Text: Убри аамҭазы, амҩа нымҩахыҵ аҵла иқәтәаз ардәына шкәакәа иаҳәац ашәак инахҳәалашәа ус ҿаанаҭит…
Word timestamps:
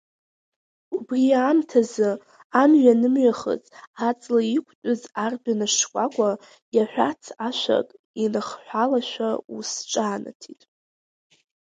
Убри 0.95 1.23
аамҭазы, 1.41 2.09
амҩа 2.61 2.93
нымҩахыҵ 3.01 3.65
аҵла 4.07 4.41
иқәтәаз 4.57 5.01
ардәына 5.23 5.67
шкәакәа 5.75 6.29
иаҳәац 6.75 7.23
ашәак 7.47 7.87
инахҳәалашәа 8.23 9.29
ус 9.55 9.71
ҿаанаҭит… 9.91 10.61